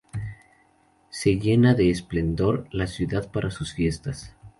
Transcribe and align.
Se 1.11 1.35
llena 1.37 1.75
de 1.75 1.91
esplendor 1.91 2.67
la 2.71 2.87
ciudad 2.87 3.31
para 3.31 3.51
sus 3.51 3.73
fiestas. 3.75 4.35